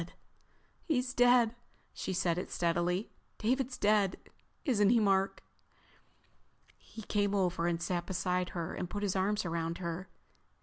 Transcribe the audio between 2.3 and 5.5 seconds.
it steadily. "David's dead, isn't he, Mark?"